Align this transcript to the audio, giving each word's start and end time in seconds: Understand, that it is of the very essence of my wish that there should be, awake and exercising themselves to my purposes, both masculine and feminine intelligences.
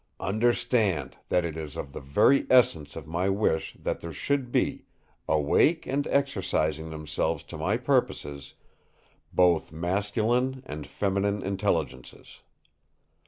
Understand, 0.19 1.15
that 1.29 1.45
it 1.45 1.55
is 1.55 1.77
of 1.77 1.93
the 1.93 1.99
very 2.01 2.47
essence 2.49 2.95
of 2.95 3.05
my 3.05 3.29
wish 3.29 3.77
that 3.79 3.99
there 3.99 4.11
should 4.11 4.51
be, 4.51 4.85
awake 5.27 5.85
and 5.85 6.07
exercising 6.07 6.89
themselves 6.89 7.43
to 7.43 7.55
my 7.55 7.77
purposes, 7.77 8.55
both 9.31 9.71
masculine 9.71 10.63
and 10.65 10.87
feminine 10.87 11.43
intelligences. 11.43 12.41